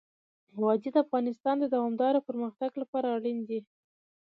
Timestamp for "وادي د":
0.61-0.97